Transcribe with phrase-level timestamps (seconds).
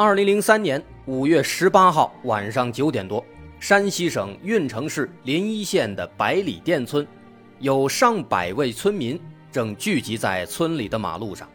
[0.00, 3.24] 二零零三年五月十八号晚上九点多，
[3.58, 7.04] 山西省运城市临沂县的百里店村，
[7.58, 9.20] 有上百位村民
[9.50, 11.48] 正聚集在村里的马路上，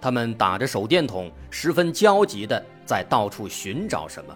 [0.00, 4.34] 他们打着手电筒，十分焦急地在到处寻找什么，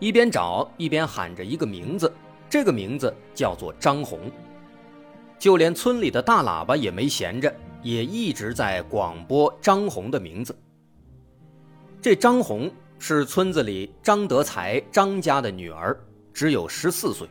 [0.00, 2.12] 一边找一边喊着一个名字，
[2.50, 4.18] 这个名字叫做张红。
[5.38, 7.54] 就连村里的大喇叭也没闲着，
[7.84, 10.52] 也一直在广播张红的名字。
[12.00, 15.98] 这张红是村子里张德才张家的女儿，
[16.32, 17.28] 只有十四岁。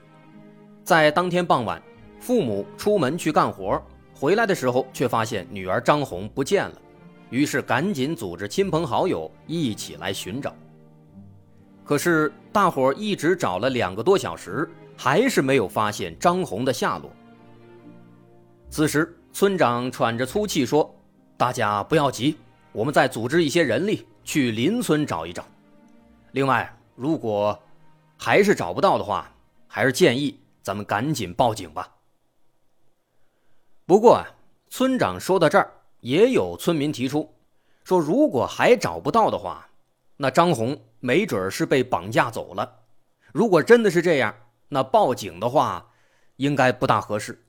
[0.84, 1.82] 在当天傍晚，
[2.20, 3.82] 父母出门去干活，
[4.14, 6.82] 回来的时候却发现女儿张红不见了，
[7.30, 10.54] 于是赶紧组织亲朋好友一起来寻找。
[11.86, 17.10] 可是大伙一直找了两个多小时，还是没有发现张红的下落。
[18.70, 20.94] 此时，村长喘着粗气说
[21.38, 22.36] ：“大家不要急，
[22.74, 25.46] 我们再组织一些人力。”去邻村找一找。
[26.34, 27.58] 另外，如果
[28.18, 29.34] 还是找不到的话，
[29.68, 31.90] 还是建议咱们赶紧报警吧。
[33.86, 34.28] 不过啊，
[34.70, 37.34] 村长说到这儿，也有村民提出
[37.86, 39.70] 说，如果还找不到的话，
[40.18, 42.82] 那张红没准是被绑架走了。
[43.32, 44.36] 如果真的是这样，
[44.68, 45.90] 那报警的话，
[46.36, 47.46] 应该不大合适，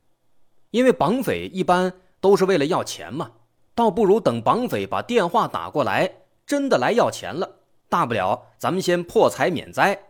[0.70, 3.32] 因为绑匪一般都是为了要钱嘛，
[3.74, 6.08] 倒不如等绑匪把电话打过来。
[6.48, 7.56] 真的来要钱了，
[7.90, 10.06] 大不了咱们先破财免灾，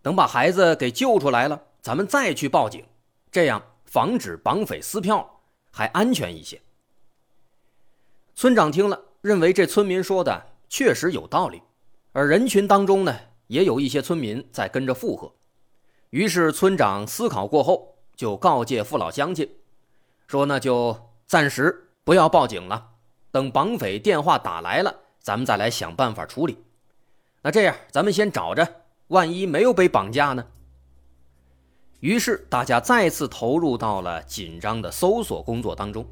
[0.00, 2.86] 等把孩子给救出来了，咱们再去报警，
[3.32, 5.40] 这样防止绑匪撕票
[5.72, 6.62] 还安全一些。
[8.36, 11.60] 村长听了，认为这村民说的确实有道理，
[12.12, 13.12] 而人群当中呢，
[13.48, 15.32] 也有一些村民在跟着附和。
[16.10, 19.50] 于是村长思考过后，就告诫父老乡亲，
[20.28, 20.96] 说那就
[21.26, 22.90] 暂时不要报警了，
[23.32, 24.94] 等绑匪电话打来了。
[25.26, 26.56] 咱们再来想办法处理。
[27.42, 28.64] 那这样，咱们先找着，
[29.08, 30.46] 万一没有被绑架呢？
[31.98, 36.06] 于是大家再次投入到了紧张的搜索工作当中。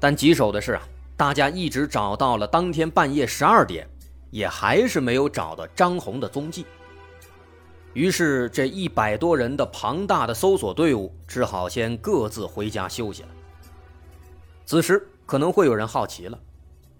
[0.00, 0.82] 但棘手的是啊，
[1.16, 3.88] 大家一直找到了当天半夜十二点，
[4.32, 6.66] 也还是没有找到张红的踪迹。
[7.92, 13.28] 于是这一百多人的庞大的搜索队伍只好先各自回家休息了。
[14.66, 16.36] 此时可能会有人好奇了。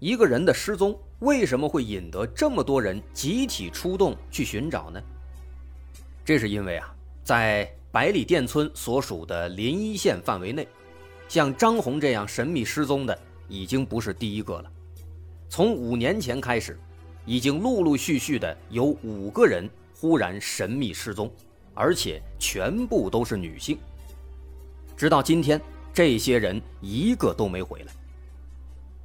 [0.01, 4.99] 一个人的失踪为什么会引得这么多人集体出动去寻找呢？
[6.25, 6.91] 这是因为啊，
[7.23, 10.67] 在百里店村所属的临沂县范围内，
[11.27, 13.15] 像张红这样神秘失踪的
[13.47, 14.71] 已经不是第一个了。
[15.47, 16.79] 从五年前开始，
[17.23, 21.31] 已经陆陆续续的有五个人忽然神秘失踪，
[21.75, 23.77] 而且全部都是女性。
[24.97, 25.61] 直到今天，
[25.93, 27.93] 这些人一个都没回来。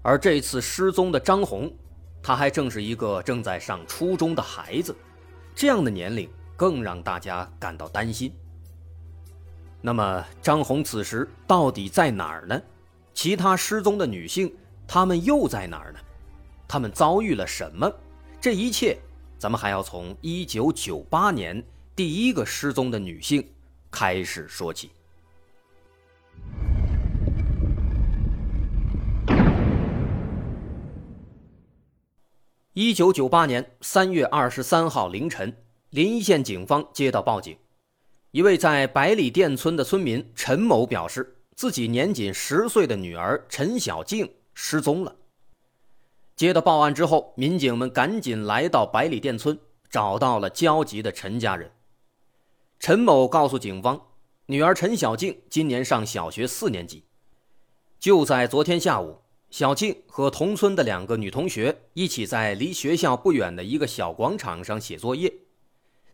[0.06, 1.68] 而这次失踪的张红，
[2.22, 4.94] 他还正是一个正在上初中的孩子，
[5.52, 8.32] 这样的年龄更让大家感到担心。
[9.80, 12.62] 那么，张红此时到底在哪儿呢？
[13.14, 14.54] 其他失踪的女性，
[14.86, 15.98] 她们又在哪儿呢？
[16.68, 17.92] 她们遭遇了什么？
[18.40, 18.96] 这一切，
[19.40, 21.64] 咱们还要从1998年
[21.96, 23.44] 第一个失踪的女性
[23.90, 24.92] 开始说起。
[32.78, 35.56] 一九九八年三月二十三号凌晨，
[35.88, 37.56] 临沂县警方接到报警，
[38.32, 45.16] 一位在百里店村的村民陈某表示，自己年仅十岁的女儿陈小静失踪了。
[46.36, 49.58] 接到报案之后，民警们赶紧来到百里店村，
[49.88, 51.70] 找到了焦急的陈家人。
[52.78, 54.08] 陈某告诉警方，
[54.44, 57.04] 女儿陈小静今年上小学四年级，
[57.98, 59.22] 就在昨天下午。
[59.50, 65.32] 小静和同村的两个女同学一起在离学校不远的一个小广场上写作业，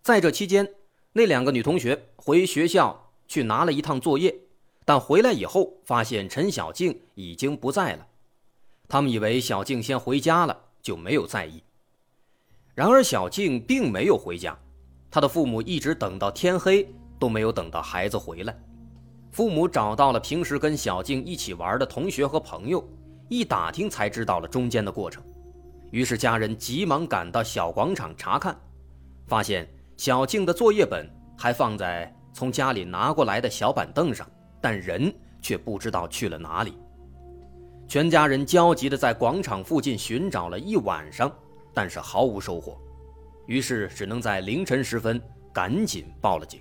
[0.03, 0.75] 在这期间，
[1.15, 4.35] 那两个女同学回学校去拿了一趟作业，
[4.85, 8.07] 但回来以后发现陈小静已经不在了，
[8.87, 11.63] 他们以为小静先回家了，就没有在意。
[12.75, 14.57] 然而小静并没有回家，
[15.11, 16.89] 她的父母一直等到天黑
[17.19, 18.57] 都没有等到孩子回来，
[19.33, 22.87] 父母找到了平时跟小静一起玩的同学和朋友。
[23.33, 25.25] 一打听才知道了中间的过程，
[25.91, 28.55] 于是家人急忙赶到小广场查看，
[29.27, 34.31] 发现小静的作业本还放在从家里拿过来的小板凳上，
[34.61, 36.77] 但人却不知道去了哪里。
[37.89, 41.35] 全家人焦急地在广场附近寻找了一晚上，
[41.73, 42.79] 但是毫无收获，
[43.47, 45.19] 于是只能在凌晨时分
[45.55, 46.61] 赶紧报了警。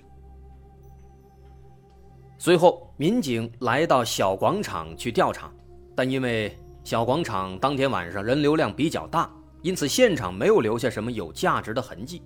[2.38, 5.52] 随后，民警来到小广场去调查，
[5.94, 9.30] 但因为小广场当天晚上人流量比较大，
[9.62, 12.22] 因此现场没有留下什么有价值的痕迹。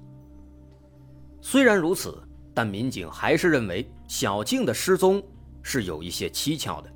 [1.41, 2.23] 虽然如此，
[2.55, 5.23] 但民警还是认为小静的失踪
[5.63, 6.91] 是有一些蹊跷的。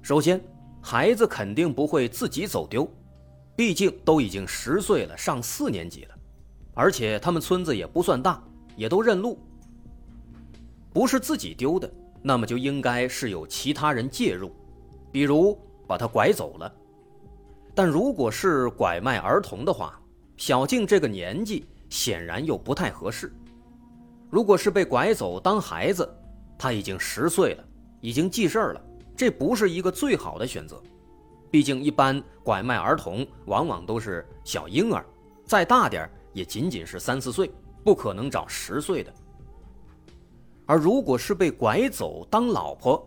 [0.00, 0.42] 首先，
[0.80, 2.90] 孩子肯定不会自己走丢，
[3.54, 6.14] 毕竟都已经十岁了，上四年级了，
[6.74, 8.42] 而且他们村子也不算大，
[8.76, 9.38] 也都认路。
[10.92, 11.88] 不是自己丢的，
[12.22, 14.50] 那么就应该是有其他人介入，
[15.12, 15.56] 比如
[15.92, 16.74] 把他拐走了。
[17.74, 20.00] 但如果是拐卖儿童的话，
[20.38, 23.30] 小静这个年纪显然又不太合适。
[24.30, 26.10] 如果是被拐走当孩子，
[26.56, 27.64] 他已经十岁了，
[28.00, 28.82] 已经记事儿了。
[29.14, 30.82] 这不是一个最好的选择，
[31.50, 35.04] 毕竟一般拐卖儿童往往都是小婴儿，
[35.44, 37.50] 再大点也仅仅是三四岁，
[37.84, 39.12] 不可能找十岁的。
[40.64, 43.06] 而如果是被拐走当老婆，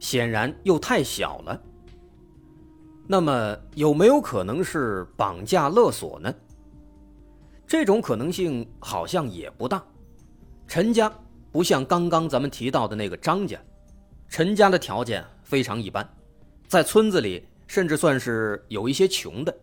[0.00, 1.62] 显然又太小了。
[3.10, 6.32] 那么有没有可能是绑架勒索呢？
[7.66, 9.82] 这种可能性好像也不大。
[10.66, 11.10] 陈家
[11.50, 13.58] 不像刚刚咱们提到的那个张家。
[14.28, 16.06] 陈家的条件非常一般，
[16.66, 19.58] 在村子里甚至算是有一些穷的，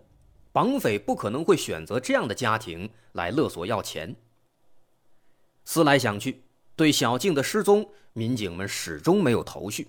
[0.51, 4.15] 绑匪不可能会选择这样的家庭来勒索要钱。
[5.65, 6.41] 思来想去，
[6.75, 9.87] 对小静的失踪，民警们始终没有头绪。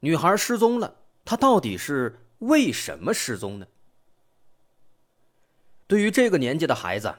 [0.00, 0.96] 女孩失踪了，
[1.28, 3.66] 他到底是为什么失踪呢？
[5.86, 7.14] 对于这个年纪的孩子，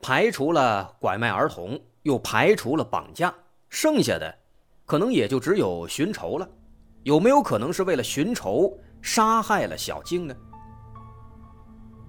[0.00, 3.32] 排除了拐卖儿童，又排除了绑架，
[3.68, 4.36] 剩下的。
[4.84, 6.48] 可能也就只有寻仇了，
[7.04, 10.34] 有没有可能是为了寻仇杀害了小静呢？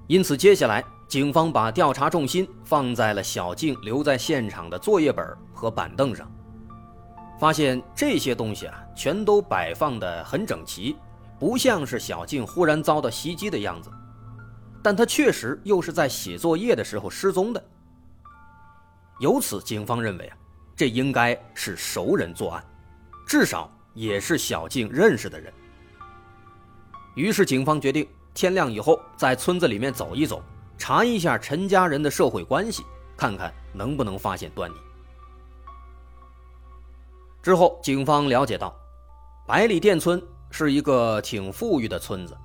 [0.07, 5.23] 因此，接下来警方把调查重心放在了小静留在现场的作业本
[5.53, 6.27] 和板凳上，
[7.39, 10.95] 发现这些东西啊，全都摆放的很整齐，
[11.43, 13.91] 不像是小静忽然遭到袭击的样子，
[14.81, 17.61] 但她确实又是在写作业的时候失踪的。
[19.19, 20.37] 由此，警方认为啊，
[20.73, 22.63] 这应该是熟人作案。
[23.27, 25.53] 至少也是小静认识的人。
[27.13, 30.41] 于是，警方决定天亮以后在村子里面走一走，
[30.77, 32.85] 查一下陈家人的社会关系，
[33.17, 34.75] 看看能不能发现端倪。
[37.41, 38.73] 之后，警方了解到，
[39.45, 40.23] 百里店村
[40.55, 42.37] 是一个挺富裕的村子，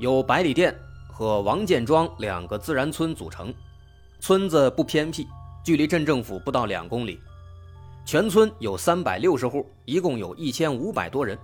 [0.00, 0.76] 由百里店
[1.08, 3.54] 和王建庄两个自然村组成，
[4.18, 5.24] 村子不偏僻，
[5.64, 7.20] 距离镇政府不到两公里。
[8.04, 11.38] 全村有三百六十户，一共有一千五百多人。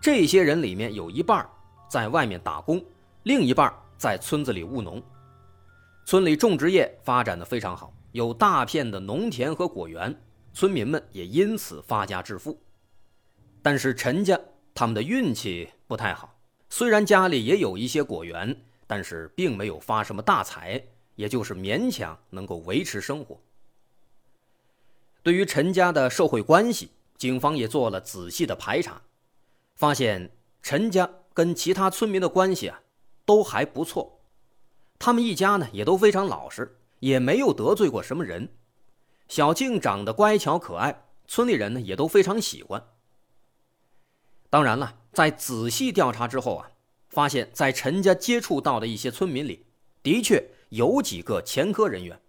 [0.00, 1.48] 这些人里面有一半
[1.88, 2.84] 在外面打工，
[3.22, 5.00] 另一半在村子里务农。
[6.06, 10.12] 村里种植业发展的非常好，有大片的农田和果园，
[10.52, 12.60] 村民们也因此发家致富。
[13.62, 14.36] 但是陈家
[14.74, 20.82] 他们的运气不太好，虽然家里也有一些果园，但是并没有发什么大财，
[21.16, 23.40] 也就是勉强能够维持生活。
[25.22, 29.02] 对于陈家的社会关系，警方也做了仔细的排查，
[29.74, 30.30] 发现
[30.62, 32.80] 陈家跟其他村民的关系啊
[33.26, 34.20] 都还不错，
[34.98, 38.48] 他们一家呢也都非常老实，也没有得罪过什么人。
[39.28, 42.82] 小静长得乖巧可爱，村里人呢也都非常喜欢。
[44.50, 46.70] 当然了，在仔细调查之后啊，
[47.08, 49.64] 发现，在陈家接触到的一些村民里，
[50.02, 52.20] 的确有几个前科人员。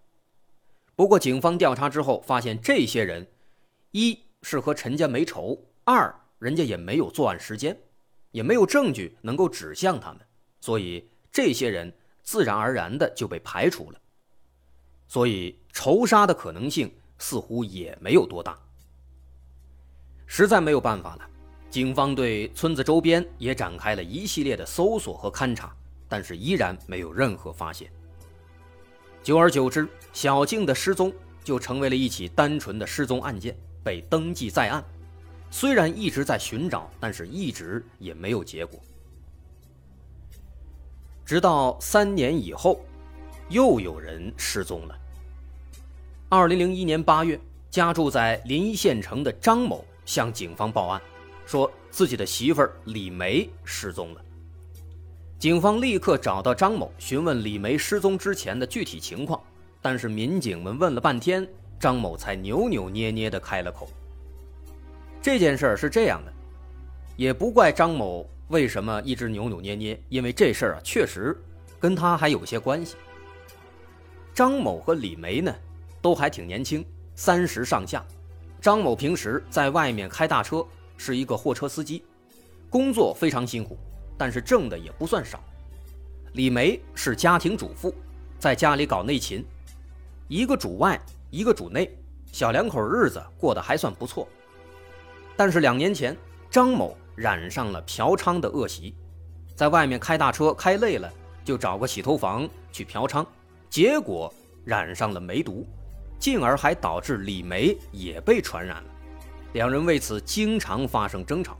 [0.94, 3.26] 不过，警方调查之后发现，这些人，
[3.90, 7.76] 一是和陈家没仇，二人家也没有作案时间，
[8.30, 10.20] 也没有证据能够指向他们，
[10.60, 13.98] 所以这些人自然而然的就被排除了。
[15.08, 18.56] 所以仇杀的可能性似乎也没有多大。
[20.26, 21.28] 实在没有办法了，
[21.72, 25.74] 警方对村子周边也展开了一系列的搜索和勘查，
[26.06, 27.90] 但是依然没有任何发现。
[29.22, 31.10] 久而久之，小静的失踪
[31.42, 34.84] 就成为了一起单纯的失踪案件，被登记在案。
[35.50, 38.78] 虽然一直在寻找，但是一直也没有结果。
[41.24, 42.84] 直到三年以后，
[43.48, 44.94] 又有人失踪了。
[46.28, 51.00] 二零零一年八月，家住在临沂县城的张某向警方报案，
[51.52, 54.24] 说自己的媳妇儿李梅失踪了。
[55.38, 59.38] 警方立刻找到张某，询问李梅失踪之前的具体情况。
[59.82, 61.46] 但是民警们问了半天，
[61.78, 63.86] 张某才扭扭捏捏地开了口。
[65.20, 66.32] 这件事儿是这样的，
[67.16, 71.38] 也不怪张某为什么一直扭扭捏捏，因为这事儿啊确实
[71.78, 72.96] 跟他还有些关系。
[74.32, 75.54] 张某和李梅呢，
[76.00, 76.82] 都还挺年轻，
[77.14, 78.02] 三十上下。
[78.58, 80.64] 张某平时在外面开大车，
[81.04, 82.04] 是一个货车司机，
[82.70, 83.76] 工作非常辛苦。
[84.16, 85.42] 但是挣的也不算少。
[86.34, 87.92] 李梅是家庭主妇，
[88.38, 89.44] 在家里搞内勤，
[90.28, 91.90] 一个主外，一个主内，
[92.30, 94.28] 小两口日子过得还算不错。
[95.36, 96.16] 但是两年前，
[96.48, 98.94] 张某染上了嫖娼的恶习，
[99.56, 101.12] 在外面开大车开累了，
[101.44, 103.26] 就找个洗头房去嫖娼，
[103.68, 104.32] 结果
[104.64, 105.66] 染上了梅毒，
[106.20, 108.90] 进而还导致李梅也被传染了，
[109.52, 111.56] 两人为此经常发生争吵。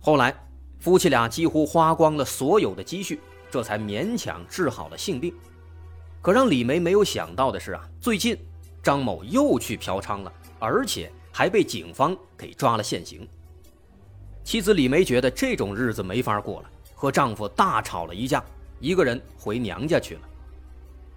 [0.00, 0.34] 后来。
[0.82, 5.32] 夫妻俩几乎花光了所有的积蓄，这才勉强治好了性病。
[6.20, 8.36] 可让李梅没有想到的是啊，最近
[8.82, 13.28] 张某又去嫖娼了，而且还被警方给抓了现行。
[14.42, 18.44] 妻子李梅觉得这种日子没法过了，和丈夫大吵了一架，
[18.80, 20.22] 一个人回娘家去了。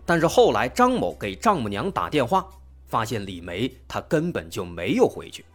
[0.06, 2.48] 但是后来张某给丈母娘打电话，
[2.86, 5.46] 发现李梅她根本就没有回去，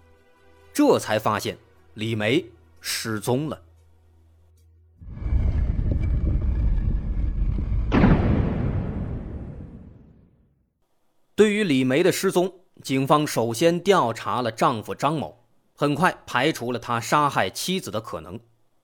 [0.72, 1.56] 这才发现
[1.94, 2.44] 李梅
[2.80, 3.62] 失踪了。
[11.34, 15.42] 对于李梅的失踪，警方首先调查了丈夫张某，
[15.74, 18.38] 很快排除了他杀害妻子的可能。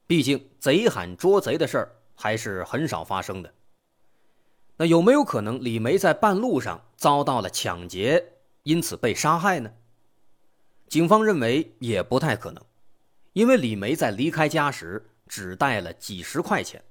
[0.06, 3.52] 毕竟贼喊捉贼的事儿还是很少发生的。
[4.78, 8.35] 那有没有可能李梅在半路上遭到了抢劫，
[8.66, 9.72] 因此被杀害呢？
[10.88, 12.60] 警方认为也不太可能，
[13.32, 16.82] 因为李梅在离开家时只带了几十块钱。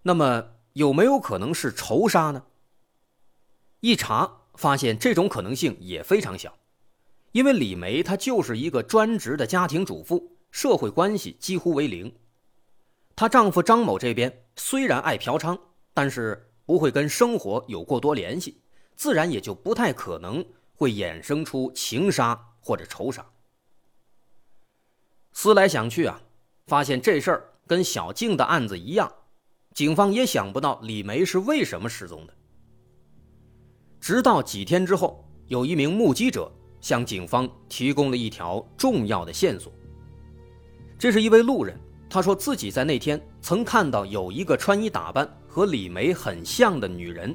[0.00, 2.42] 那么有没有可能是仇杀呢？
[3.80, 6.56] 一查发现，这种可能性也非常小，
[7.32, 12.10] 因为李梅她就是一个专职的家庭主妇，社会关系几乎为零。
[13.14, 15.60] 她丈夫张某这边虽然爱嫖娼，
[15.92, 18.62] 但是不会跟生活有过多联系，
[19.00, 23.24] 自然也就不太可能会衍生出情杀或者仇杀。
[25.32, 26.20] 思来想去啊，
[26.66, 29.10] 发现这事儿跟小静的案子一样，
[29.72, 32.34] 警方也想不到李梅是为什么失踪的。
[34.02, 36.52] 直到几天之后，有一名目击者
[36.82, 39.72] 向警方提供了一条重要的线索。
[40.98, 41.74] 这是一位路人，
[42.10, 47.34] 他说自己在那天曾看到有一个穿衣打扮和李梅很像的女人，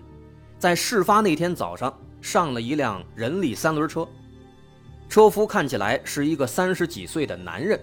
[0.58, 4.08] 在事发那天早上上了一辆人力三轮车，
[5.10, 7.80] 车夫看起来是一个三十几岁的男人，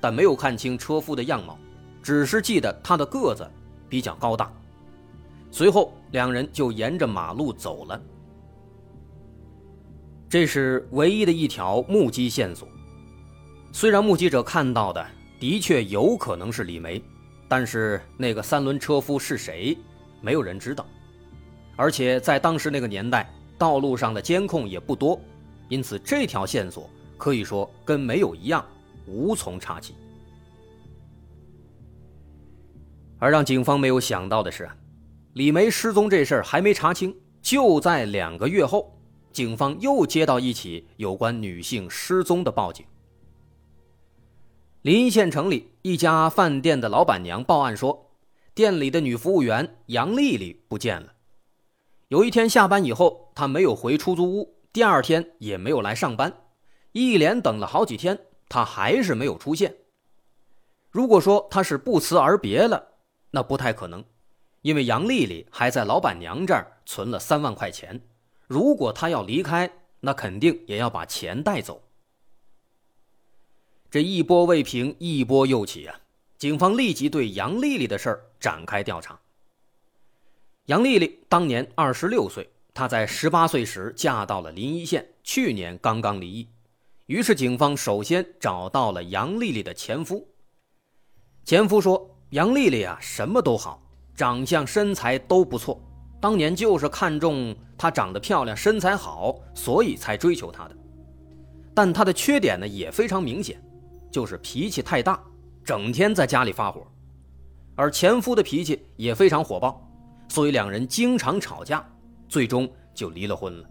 [0.00, 1.58] 但没有看清车夫的样貌，
[2.02, 3.48] 只是记得他的个子
[3.88, 4.52] 比较高大。
[5.50, 8.02] 随后，两人就沿着马路走了。
[10.28, 12.66] 这是唯一的一条目击线索。
[13.70, 15.06] 虽然目击者看到的
[15.38, 17.00] 的确有可能是李梅，
[17.46, 19.78] 但是那个三轮车夫是谁，
[20.20, 20.84] 没有人知道。
[21.76, 23.28] 而且在当时那个年代，
[23.58, 25.20] 道路上的监控也不多，
[25.68, 28.64] 因此这条线索可以说跟没有一样，
[29.06, 29.94] 无从查起。
[33.18, 34.68] 而让警方没有想到的是，
[35.32, 38.90] 李梅失踪这事儿还没查清，就在两个月后。
[39.32, 42.86] 警方又接到一起有关女性失踪的报警。
[44.82, 48.12] 临沂县城里一家饭店的老板娘报案说，
[48.54, 51.13] 店里的女服务员杨丽丽不见了。
[52.14, 56.32] 有一天下班以后，他没有回出租屋，第二天也没有来上班，
[56.92, 58.16] 一连等了好几天，
[58.48, 59.74] 他还是没有出现。
[60.92, 62.86] 如果说他是不辞而别了，
[63.32, 64.04] 那不太可能，
[64.62, 68.00] 因为杨丽丽还在老板娘这儿存了三万块钱。
[68.46, 69.68] 如果他要离开，
[69.98, 71.82] 那肯定也要把钱带走。
[73.90, 75.98] 这一波未平，一波又起啊！
[76.38, 79.18] 警方立即对杨丽丽的事儿展开调查。
[80.66, 86.48] 杨丽丽当年二十六岁，她在十八岁时嫁到了临沂县，去年刚刚离异。
[87.04, 90.26] 于是警方首先找到了杨丽丽的前夫。
[91.44, 93.82] 前夫说：“杨丽丽啊，什么都好，
[94.14, 95.78] 长相身材都不错。”
[96.18, 100.76] 当年就是看中她长得漂亮、身材好，所以才追求她的。
[101.74, 103.62] 但她的缺点呢也非常明显，
[104.10, 105.22] 就是脾气太大，
[105.62, 106.86] 整天在家里发火。
[107.74, 109.86] 而前夫的脾气也非常火爆，
[110.28, 111.84] 所以两人经常吵架，
[112.28, 113.68] 最终就离了婚了。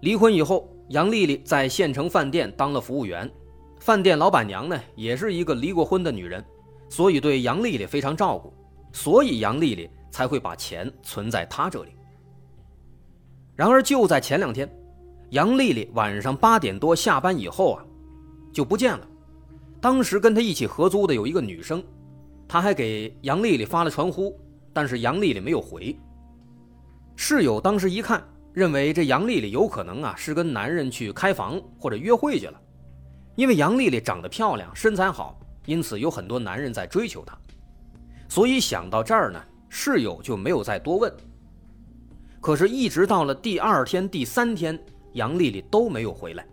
[0.00, 3.30] 离婚以后，杨丽丽在县城饭店当了服务员，
[3.78, 6.44] 饭店老板娘呢也是一个离过婚的女人，
[6.88, 8.52] 所以对杨丽丽非常照顾，
[8.92, 11.90] 所以杨丽丽才会把钱存在她这里。
[13.54, 14.68] 然而就在前两天，
[15.30, 17.84] 杨丽丽晚上八点多下班以后啊，
[18.52, 19.06] 就不见了。
[19.80, 21.82] 当时跟她一起合租的有一个女生，
[22.48, 24.36] 她还给杨丽丽发了传呼，
[24.72, 25.96] 但是杨丽丽没有回。
[27.16, 32.60] 室友当时一看，认为这杨丽丽有可能啊是跟男人去开房或者约会去了，
[33.36, 37.36] 因为杨丽丽长得漂亮，身材好，因此有很多男人在追求她。
[38.28, 41.12] 所以想到这儿呢，室友就没有再多问。
[42.40, 44.76] 可是，一直到了第二天、第三天，
[45.12, 46.44] 杨丽丽都没有回来，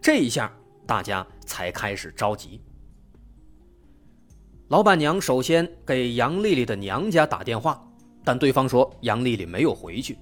[0.00, 0.52] 这一下
[0.84, 2.60] 大家才开始着急。
[4.68, 7.82] 老板娘首先给杨丽丽的娘家打电话，
[8.22, 10.18] 但对方说杨丽丽没有回去。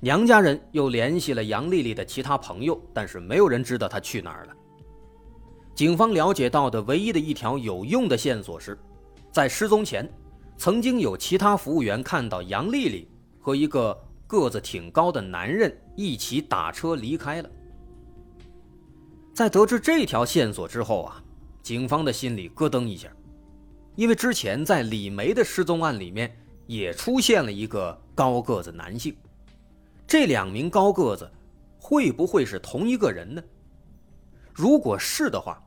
[0.00, 4.52] 娘家人又联系了杨丽丽的其他朋友，但是没有人知道她去哪儿了。
[5.74, 8.76] 警方了解到的唯一的一条有用的线索是，
[9.30, 10.08] 在失踪前，
[10.56, 13.08] 曾经有其他服务员看到杨丽丽
[13.40, 13.96] 和一个。
[14.28, 17.48] 个子挺高的男人一起打车离开了。
[19.32, 21.22] 在得知这条线索之后啊，
[21.62, 23.08] 警方的心里咯噔一下，
[23.96, 29.16] 因为之前在李梅的失踪案里面也出现了一个高个子男性，
[30.06, 31.28] 这两名高个子
[31.78, 33.42] 会不会是同一个人呢？
[34.52, 35.60] 如果是的话，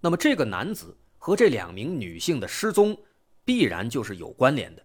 [0.00, 2.96] 那么这个男子和这两名女性的失踪
[3.44, 4.82] 必然就是有关联的。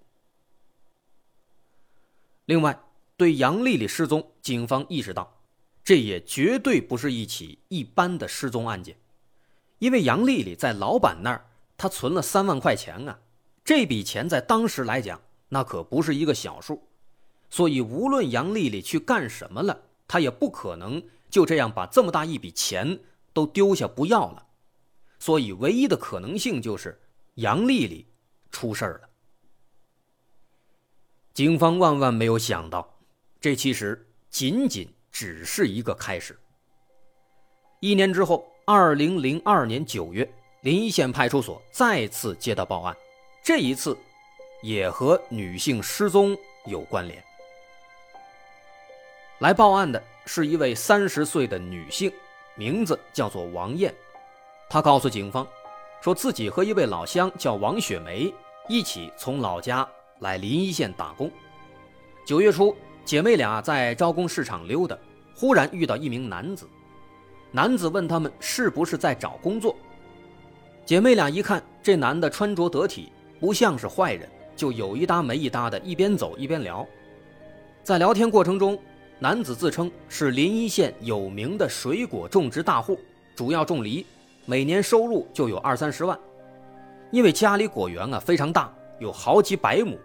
[2.45, 2.77] 另外。
[3.19, 5.41] 对杨丽丽失踪，警方意识到，
[5.83, 8.95] 这也绝对不是一起一般的失踪案件，
[9.79, 11.45] 因为杨丽丽在老板那儿，
[11.79, 13.19] 他存了三万块钱啊，
[13.63, 16.89] 这笔钱在当时来讲，那可不是一个小数，
[17.49, 22.99] 所以无论杨丽丽去干什么了，她也不可能就这样把这么大一笔钱
[23.31, 24.45] 都丢下不要了，
[25.19, 27.01] 所以唯一的可能性就是
[27.35, 28.05] 杨丽丽
[28.51, 29.09] 出事儿了。
[31.33, 32.95] 警方万万没有想到。
[33.41, 36.37] 这其实仅仅只是一个开始。
[37.79, 40.29] 一年之后，二零零二年九月，
[40.61, 42.95] 临沂县派出所再次接到报案，
[43.43, 43.97] 这一次
[44.61, 47.23] 也和女性失踪有关联。
[49.39, 52.11] 来报案的是一位三十岁的女性，
[52.55, 53.93] 名字叫做王艳。
[54.69, 55.47] 她告诉警方，
[56.01, 58.33] 说自己和一位老乡叫王雪梅
[58.67, 59.87] 一起从老家
[60.19, 61.31] 来临沂县打工。
[62.25, 62.75] 九月初。
[63.05, 64.95] 姐妹俩在招工市场溜达，
[65.35, 66.69] 忽然遇到一名男子。
[67.49, 69.75] 男子问他们是不是在找工作。
[70.89, 76.83] 姐妹俩一看这男的穿着得体，不像是坏人，就有一搭没一搭的，一边走一边聊。
[77.83, 78.75] 在聊天过程中，
[79.19, 82.97] 男子自称是临沂县有名的水果种植大户，
[83.35, 84.03] 主要种梨，
[84.47, 86.19] 每年收入就有二三十万。
[87.11, 89.95] 因为家里果园啊非常大，有好几百亩。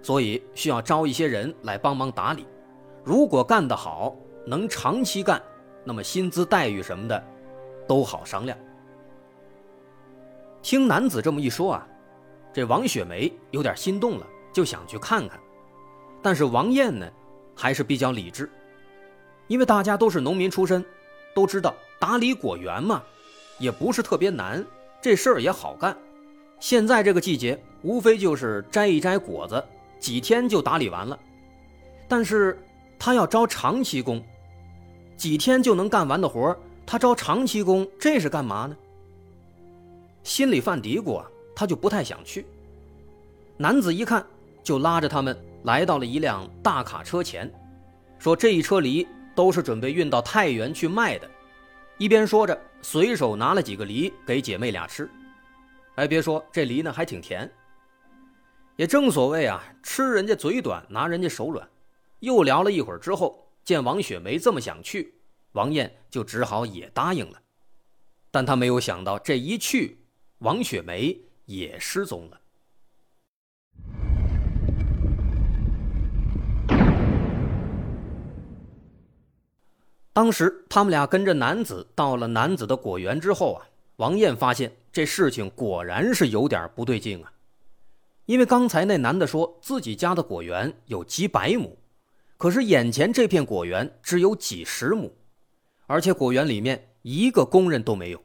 [0.00, 2.46] 所以需要招一些人来帮忙打理，
[3.04, 4.16] 如果干得好，
[4.46, 5.42] 能长期干，
[5.84, 7.22] 那么薪资待遇什么的
[7.86, 8.56] 都好商量。
[10.62, 11.86] 听男子这么一说啊，
[12.52, 15.38] 这王雪梅有点心动了，就想去看看。
[16.22, 17.06] 但是王艳呢，
[17.54, 18.48] 还是比较理智，
[19.48, 20.84] 因为大家都是农民出身，
[21.34, 23.02] 都知道打理果园嘛，
[23.58, 24.64] 也不是特别难，
[25.00, 25.96] 这事儿也好干。
[26.60, 29.62] 现在这个季节，无非就是摘一摘果子。
[29.98, 31.16] 几天就打理完了，
[32.08, 32.60] 但是
[32.98, 34.20] 他要招长期工，
[35.16, 38.76] 几天就能干完的活他招长期工，这是干嘛呢？
[40.22, 42.46] 心里犯嘀咕啊，他就不太想去。
[43.56, 44.24] 男子一看，
[44.62, 47.52] 就拉着他们来到了一辆大卡车前，
[48.18, 51.28] 说这一车梨都是准备运到太原去卖的。
[51.98, 55.08] 一边说着，随手拿了几个梨给姐妹俩吃。
[55.96, 57.50] 哎，别说这梨呢，还挺甜。
[58.76, 61.68] 也正所谓啊，吃人家嘴短，拿人家手软。
[62.20, 65.14] 又聊了一会儿之后，见王雪梅这么想去，
[65.52, 67.38] 王艳就只好也答应了。
[68.30, 69.98] 但他没有想到，这一去，
[70.42, 72.40] 王雪梅也失踪了。
[80.12, 83.64] 当时他们俩跟着男子到了男子的果园之后啊，
[83.96, 87.32] 王艳发现这事情果然是有点不对劲啊。
[88.26, 91.78] 因为刚才那男的说自己家的果园有几百亩，
[92.36, 95.14] 可是眼前这片果园只有几十亩，
[95.86, 98.20] 而且果园里面一个工人都没有。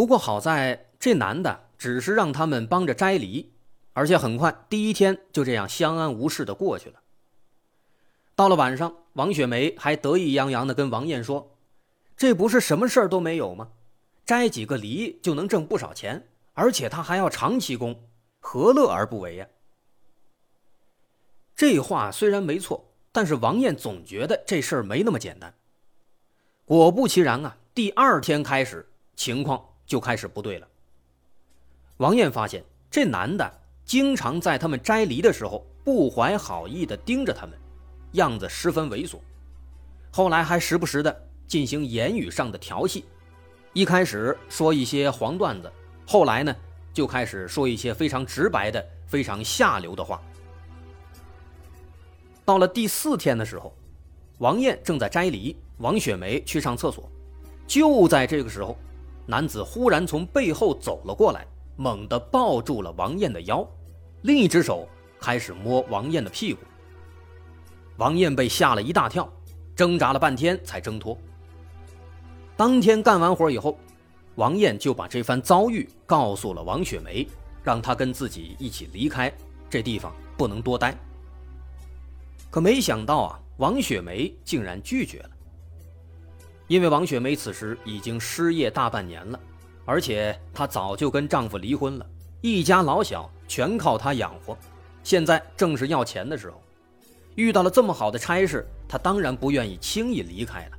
[0.00, 3.52] 不过好在这男的只是让他们帮着摘梨，
[3.92, 7.02] 而且很快第一天就这样相安无事的过去了。
[8.34, 11.54] 到了晚上，王雪梅还得意洋洋的跟王艳说
[12.16, 13.68] ：“这不是什么事儿都没有吗？
[14.24, 18.08] 摘几个梨就能挣不少钱。”而且他还要长期工，
[18.38, 19.46] 何乐而不为呀？
[21.54, 25.52] 这话虽然没错，但是王艳总觉得这事儿没那么简单。
[26.64, 30.68] 果不其然啊，第二天开始情况就开始不对了。
[31.96, 33.52] 王艳发现这男的
[33.84, 37.58] 经常在他们摘梨的时候不怀好意地盯着他们，
[38.12, 39.18] 样子十分猥琐。
[40.12, 43.04] 后来还时不时的进行言语上的调戏，
[43.72, 45.70] 一开始说一些黄段子，
[46.06, 46.54] 后来呢
[46.94, 50.22] 就开始说一些非常直白的、非常下流的话。
[52.44, 53.74] 到了第四天的时候，
[54.38, 57.10] 王艳正在摘梨，王雪梅去上厕所。
[57.66, 58.76] 就在这个时候，
[59.26, 63.66] 男子忽然从背后走了过来，猛地抱住了王艳的腰，
[64.22, 64.88] 另一只手
[65.20, 66.60] 开始摸王艳的屁股。
[67.96, 69.30] 王艳被吓了一大跳。
[69.76, 71.16] 挣扎了半天才挣脱。
[72.54, 73.78] 当天干完活以后，
[74.34, 77.26] 王艳就把这番遭遇告诉了王雪梅，
[77.62, 79.32] 让她跟自己一起离开
[79.70, 80.94] 这地方，不能多待。
[82.50, 85.30] 可没想到啊，王雪梅竟然拒绝了。
[86.70, 89.40] 因为王雪梅此时已经失业大半年了，
[89.84, 92.06] 而且她早就跟丈夫离婚了，
[92.42, 94.56] 一家老小全靠她养活，
[95.02, 96.62] 现在正是要钱的时候。
[97.34, 100.78] 遇到了这么好的差事，她当然不愿意轻易离开了。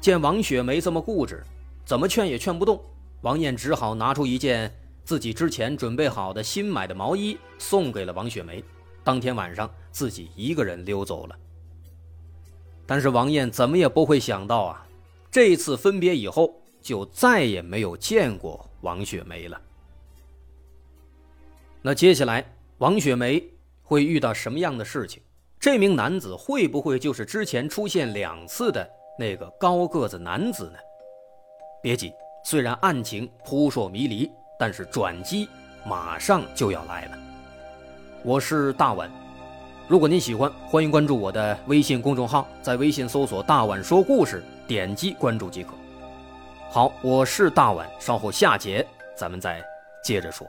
[0.00, 1.40] 见王雪梅这么固执，
[1.84, 2.82] 怎么劝也劝不动，
[3.20, 4.68] 王艳只好拿出一件
[5.04, 8.64] 自己之前准备好的新买的毛衣，送给了王雪梅。
[9.04, 11.36] 当天晚上，自己一个人溜走了。
[12.86, 14.86] 但是王艳怎么也不会想到啊，
[15.30, 19.60] 这次分别以后，就再也没有见过王雪梅了。
[21.82, 22.44] 那接下来，
[22.78, 23.42] 王雪梅。
[23.86, 25.22] 会遇到什么样的事情？
[25.60, 30.78] 这名男子会不会就是之前出现两次的那个高个子男子呢？
[31.82, 32.10] 别急，
[32.46, 35.46] 虽然案情扑朔迷离，但是转机
[35.84, 37.18] 马上就要来了。
[38.22, 39.12] 我是大碗，
[39.86, 45.74] 如果您喜欢，欢迎关注我的微信公众号，在微信搜索“大碗说故事”，点击关注即可。
[46.70, 49.62] 好，我是大碗，稍后下节咱们再
[50.02, 50.48] 接着说。